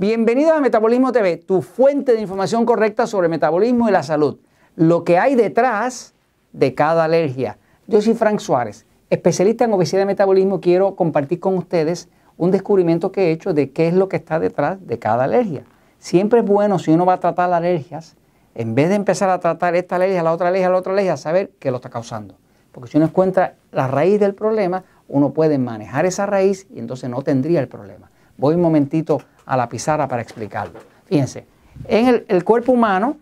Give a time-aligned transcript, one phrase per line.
[0.00, 4.38] Bienvenidos a Metabolismo TV, tu fuente de información correcta sobre metabolismo y la salud.
[4.76, 6.14] Lo que hay detrás
[6.52, 7.58] de cada alergia.
[7.88, 10.60] Yo soy Frank Suárez, especialista en obesidad y metabolismo.
[10.60, 14.38] Quiero compartir con ustedes un descubrimiento que he hecho de qué es lo que está
[14.38, 15.64] detrás de cada alergia.
[15.98, 18.14] Siempre es bueno si uno va a tratar alergias,
[18.54, 21.50] en vez de empezar a tratar esta alergia, la otra alergia, la otra alergia, saber
[21.58, 22.36] qué lo está causando.
[22.70, 27.10] Porque si uno encuentra la raíz del problema, uno puede manejar esa raíz y entonces
[27.10, 28.12] no tendría el problema.
[28.36, 30.78] Voy un momentito a la pizarra para explicarlo.
[31.06, 31.46] Fíjense,
[31.86, 33.16] en el, cuerpo humano,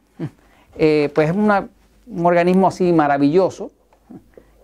[0.77, 3.71] eh, pues es un organismo así maravilloso,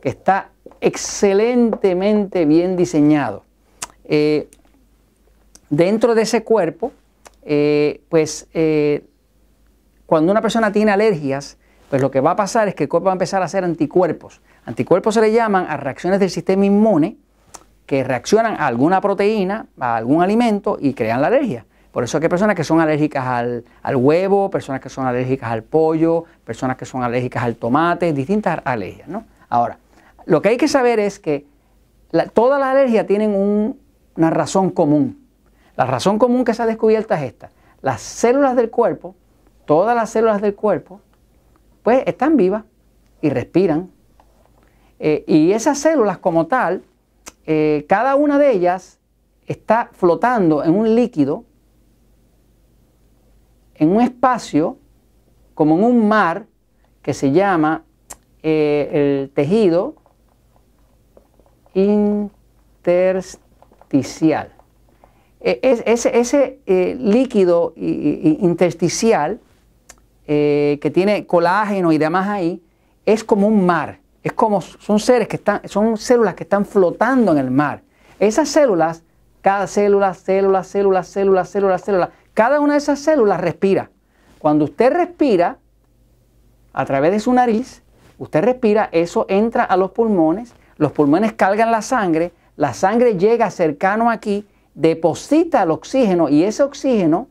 [0.03, 0.49] que está
[0.81, 3.45] excelentemente bien diseñado.
[4.05, 4.49] Eh,
[5.71, 6.93] dentro de ese cuerpo,
[7.45, 8.49] eh, pues
[10.07, 13.07] cuando una persona tiene alergias, pues lo que va a pasar es que el cuerpo
[13.07, 14.41] va a empezar a hacer anticuerpos.
[14.65, 17.19] Anticuerpos se le llaman a reacciones del sistema inmune
[17.87, 21.67] que reaccionan a alguna proteína, a algún alimento y crean la alergia.
[21.93, 26.25] Por eso hay personas que son alérgicas al, huevo, personas que son alérgicas al pollo,
[26.45, 29.09] personas que son alérgicas al tomate, distintas alergias.
[29.09, 29.25] ¿no?
[29.51, 29.79] Ahora,
[30.25, 31.47] lo que hay que saber es que
[32.33, 33.35] todas las alergias tienen
[34.17, 35.27] una razón común.
[35.77, 37.51] La razón común que se ha descubierto es esta.
[37.83, 39.15] Las células del cuerpo,
[39.67, 41.01] todas las células del cuerpo,
[41.83, 42.65] pues están vivas
[43.21, 43.91] y respiran.
[44.99, 46.83] Eh, y esas células como tal
[47.47, 49.01] eh, cada una de ellas
[49.47, 51.45] está flotando en un líquido,
[53.75, 54.79] en un espacio,
[55.55, 56.47] como en un mar,
[57.03, 57.83] que se llama
[58.43, 59.95] eh, el tejido
[61.75, 64.53] intersticial.
[65.41, 69.41] E, ese, eh, líquido intersticial
[70.25, 72.63] que tiene colágeno y demás ahí
[73.05, 74.02] es como un mar.
[74.23, 77.83] Es como son seres que están, son células que están flotando en el mar.
[78.21, 79.03] Esas células,
[79.41, 83.91] cada célula, célula, célula, célula, célula, célula, cada una de esas células respira.
[84.39, 85.59] Cuando usted respira
[86.73, 87.83] a través de su nariz,
[88.19, 93.51] usted respira, eso entra a los pulmones, los pulmones cargan la sangre, la sangre llega
[93.51, 97.29] cercano aquí, deposita el oxígeno y ese oxígeno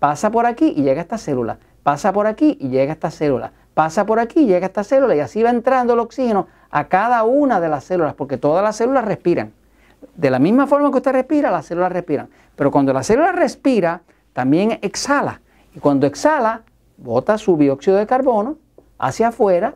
[0.00, 3.10] pasa por aquí y llega a esta célula, pasa por aquí y llega a esta
[3.10, 6.88] célula pasa por aquí, llega a esta célula y así va entrando el oxígeno a
[6.88, 9.52] cada una de las células, porque todas las células respiran.
[10.14, 12.28] De la misma forma que usted respira, las células respiran.
[12.56, 15.40] Pero cuando la célula respira, también exhala.
[15.74, 16.62] Y cuando exhala,
[16.96, 18.56] bota su dióxido de carbono
[18.98, 19.74] hacia afuera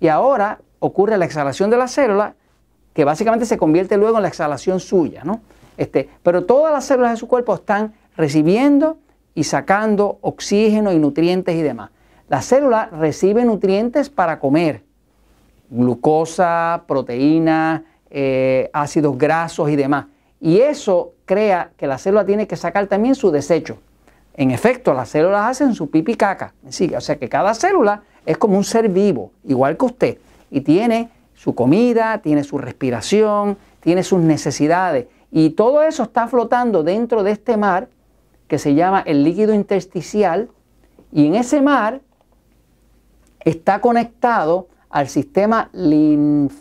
[0.00, 2.34] y ahora ocurre la exhalación de la célula,
[2.92, 5.22] que básicamente se convierte luego en la exhalación suya.
[5.24, 5.40] ¿no?
[5.76, 8.98] Este, pero todas las células de su cuerpo están recibiendo
[9.34, 11.90] y sacando oxígeno y nutrientes y demás.
[12.28, 14.82] La célula recibe nutrientes para comer,
[15.70, 20.06] glucosa, proteína, eh, ácidos grasos y demás.
[20.40, 23.78] Y eso crea que la célula tiene que sacar también su desecho.
[24.34, 26.54] En efecto, las células hacen su pipi caca.
[26.96, 30.18] O sea que cada célula es como un ser vivo, igual que usted.
[30.50, 35.06] Y tiene su comida, tiene su respiración, tiene sus necesidades.
[35.30, 37.88] Y todo eso está flotando dentro de este mar
[38.48, 40.48] que se llama el líquido intersticial.
[41.12, 42.00] Y en ese mar
[43.44, 46.56] está conectado al sistema linfático.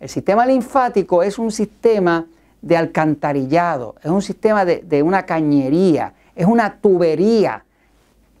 [0.00, 2.26] El sistema linfático es un sistema
[2.62, 7.64] de alcantarillado, es un sistema de, una cañería, es una tubería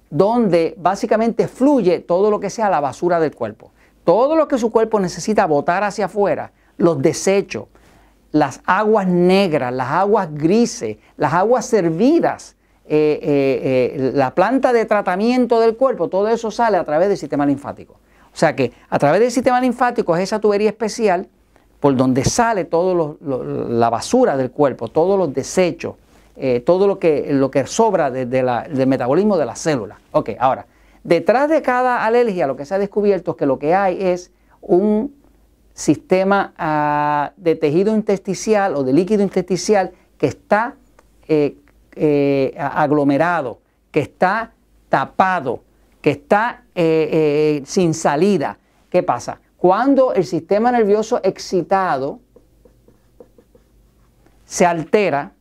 [0.08, 3.70] donde básicamente fluye todo lo que sea la basura del cuerpo.
[4.04, 7.66] Todo lo que su cuerpo necesita botar hacia afuera, los desechos,
[8.32, 12.56] las aguas negras, las aguas grises, las aguas servidas,
[12.92, 17.16] eh, eh, eh, la planta de tratamiento del cuerpo, todo eso sale a través del
[17.16, 17.94] sistema linfático.
[18.34, 21.28] O sea que a través del sistema linfático es esa tubería especial
[21.78, 25.94] por donde sale toda la basura del cuerpo, todos los desechos,
[26.64, 29.98] todo lo que, lo que sobra del metabolismo de las células.
[30.10, 30.66] Ok, ahora,
[31.04, 34.32] detrás de cada alergia lo que se ha descubierto es que lo que hay es
[34.60, 35.14] un
[35.74, 40.74] sistema ah, de tejido intersticial o de líquido intersticial que está
[41.28, 41.54] eh,
[42.56, 43.60] aglomerado,
[43.90, 44.52] que está
[44.88, 45.62] tapado,
[46.00, 48.58] que está eh, eh, sin salida.
[48.90, 49.40] ¿Qué pasa?
[49.56, 52.20] Cuando el sistema nervioso excitado
[54.44, 55.32] se altera,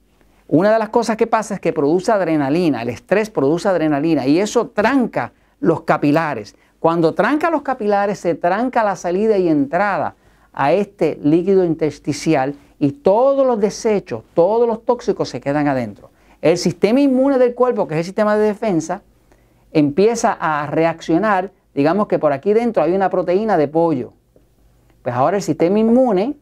[0.48, 4.40] una de las cosas que pasa es que produce adrenalina, el estrés produce adrenalina y
[4.40, 6.56] eso tranca los capilares.
[6.80, 10.16] Cuando tranca los capilares se tranca la salida y entrada
[10.54, 16.10] a este líquido intersticial y todos los desechos, todos los tóxicos se quedan adentro.
[16.42, 19.02] El sistema inmune del cuerpo, que es el sistema de defensa,
[19.72, 24.14] empieza a reaccionar, digamos que por aquí dentro hay una proteína de pollo.
[25.04, 26.38] Pues ahora el sistema inmune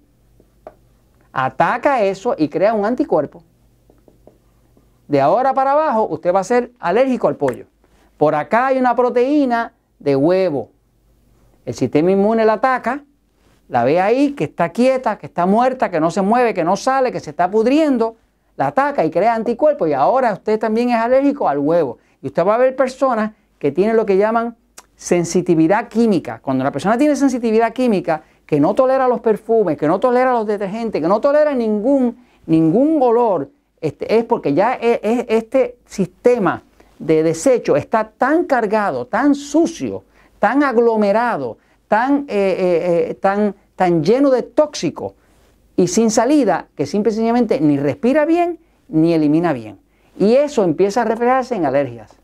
[1.31, 3.43] ataca eso y crea un anticuerpo.
[5.07, 7.65] de ahora para abajo usted va a ser alérgico al pollo.
[8.17, 10.71] Por acá hay una proteína de huevo.
[11.65, 13.03] El sistema inmune la ataca,
[13.69, 16.75] la ve ahí que está quieta, que está muerta, que no se mueve, que no
[16.75, 18.15] sale, que se está pudriendo,
[18.57, 21.99] la ataca y crea anticuerpos y ahora usted también es alérgico al huevo.
[22.21, 24.57] Y usted va a ver personas que tienen lo que llaman
[24.95, 26.39] sensitividad química.
[26.41, 30.47] Cuando una persona tiene sensitividad química, que no tolera los perfumes, que no tolera los
[30.47, 33.49] detergentes, que no tolera ningún, ningún olor,
[33.79, 36.63] este, es porque ya e, e, este sistema
[36.97, 40.03] de desecho está tan cargado, tan sucio,
[40.39, 41.57] tan aglomerado,
[41.87, 45.13] tan, eh, eh, eh, tan, tan lleno de tóxicos
[45.77, 48.59] y sin salida que simple y sencillamente ni respira bien
[48.89, 49.79] ni elimina bien.
[50.19, 52.17] Y eso empieza a reflejarse en alergias.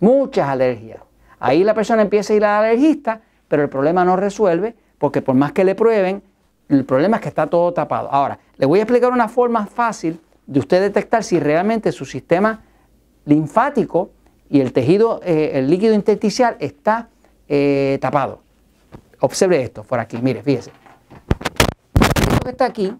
[0.00, 1.00] Muchas alergias.
[1.40, 5.34] Ahí la persona empieza a ir al alergista, pero el problema no resuelve porque por
[5.34, 6.22] más que le prueben,
[6.68, 8.08] el problema es que está todo tapado.
[8.10, 12.62] Ahora, le voy a explicar una forma fácil de usted detectar si realmente su sistema
[13.24, 14.10] linfático
[14.48, 17.08] y el tejido, eh, el líquido intersticial está
[17.48, 18.40] eh, tapado.
[19.18, 20.81] Observe esto por aquí, mire, fíjese.
[22.44, 22.94] Que está aquí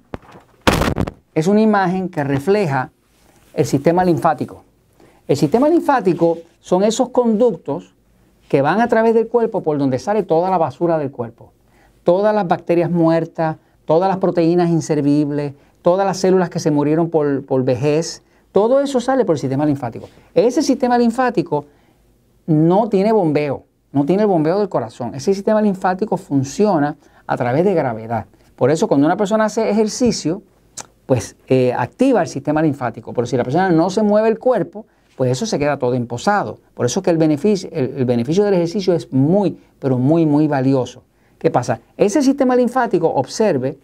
[1.35, 2.91] es una imagen que refleja
[3.55, 4.65] el sistema linfático.
[5.27, 7.95] El sistema linfático son esos conductos
[8.49, 11.53] que van a través del cuerpo por donde sale toda la basura del cuerpo
[12.05, 17.65] todas las bacterias muertas, todas las proteínas inservibles, todas las células que se murieron por,
[17.65, 18.23] vejez,
[18.53, 20.09] todo eso sale por el sistema linfático.
[20.35, 21.67] Ese sistema linfático
[22.47, 25.15] no tiene bombeo, no tiene el bombeo del corazón.
[25.15, 26.97] Ese sistema linfático funciona
[27.27, 28.27] a través de gravedad.
[28.57, 30.43] Por eso cuando una persona hace ejercicio,
[31.07, 33.13] pues eh, activa el sistema linfático.
[33.13, 36.59] Pero si la persona no se mueve el cuerpo, pues eso se queda todo imposado.
[36.75, 41.03] Por eso que el beneficio, el beneficio del ejercicio es muy, pero muy, muy valioso.
[41.39, 41.81] ¿Qué pasa?
[41.97, 43.77] Ese sistema linfático, observe,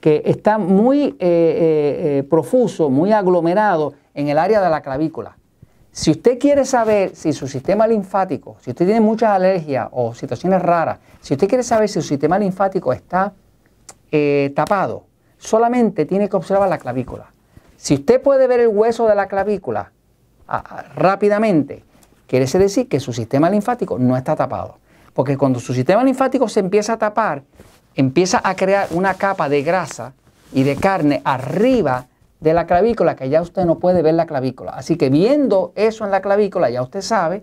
[0.00, 5.36] que está muy eh, eh, profuso, muy aglomerado en el área de la clavícula.
[5.90, 10.62] Si usted quiere saber si su sistema linfático, si usted tiene muchas alergias o situaciones
[10.62, 13.34] raras, si usted quiere saber si su sistema linfático está
[14.54, 15.04] tapado,
[15.38, 17.26] solamente tiene que observar la clavícula.
[17.76, 19.92] Si usted puede ver el hueso de la clavícula
[20.48, 21.84] ah, ah, rápidamente,
[22.26, 24.78] quiere decir que su sistema linfático no está tapado.
[25.12, 27.42] Porque cuando su sistema linfático se empieza a tapar,
[27.94, 30.12] empieza a crear una capa de grasa
[30.52, 32.06] y de carne arriba
[32.40, 34.72] de la clavícula que ya usted no puede ver la clavícula.
[34.72, 37.42] Así que viendo eso en la clavícula ya usted sabe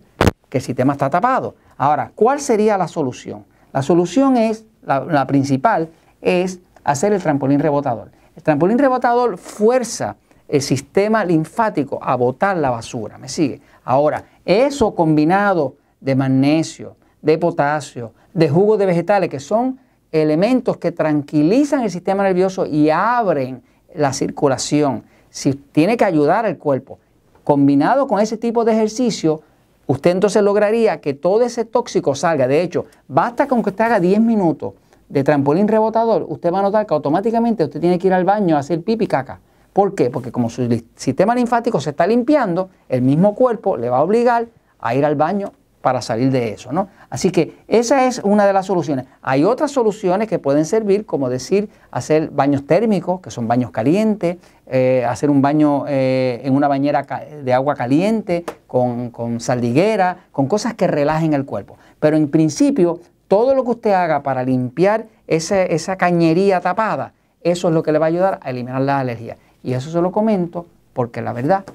[0.50, 1.56] que el sistema está tapado.
[1.78, 3.46] Ahora, ¿cuál sería la solución?
[3.72, 5.90] La solución es, la, principal,
[6.24, 8.12] es hacer el trampolín rebotador.
[8.36, 10.16] El trampolín rebotador fuerza
[10.48, 13.18] el sistema linfático a botar la basura.
[13.18, 13.62] ¿Me sigue?
[13.84, 19.80] Ahora, eso combinado de magnesio, de potasio, de jugos de vegetales, que son
[20.12, 23.64] elementos que tranquilizan el sistema nervioso y abren
[23.96, 25.04] la circulación.
[25.30, 27.00] Si tiene que ayudar al cuerpo,
[27.44, 29.42] combinado con ese tipo de ejercicio,
[29.88, 32.48] usted entonces lograría que todo ese tóxico salga.
[32.48, 34.74] De hecho, basta con que usted haga 10 minutos
[35.14, 38.56] de trampolín rebotador, usted va a notar que automáticamente usted tiene que ir al baño
[38.56, 39.40] a hacer pipi caca.
[39.72, 40.10] ¿Por qué?
[40.10, 44.48] Porque como su sistema linfático se está limpiando, el mismo cuerpo le va a obligar
[44.80, 45.52] a ir al baño
[45.82, 46.88] para salir de eso, ¿no?
[47.12, 49.06] Así que esa es una de las soluciones.
[49.22, 54.38] Hay otras soluciones que pueden servir, como decir, hacer baños térmicos, que son baños calientes,
[54.66, 57.06] eh, hacer un baño eh, en una bañera
[57.44, 61.78] de agua caliente, con, con saldiguera, con cosas que relajen el cuerpo.
[62.00, 63.00] Pero en principio,
[63.34, 67.92] todo lo que usted haga para limpiar esa, esa cañería tapada, eso es lo que
[67.92, 69.38] le va a ayudar a eliminar la alergia.
[69.64, 71.66] Y eso se lo comento porque la verdad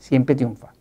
[0.00, 0.73] siempre triunfa.